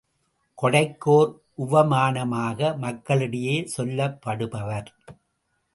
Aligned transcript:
கொடைக்கு 0.57 1.09
ஓர் 1.15 1.29
உவமானமாக 1.65 2.71
மக்களிடையே 2.77 3.55
சொல்லப்படுபவர். 3.77 4.89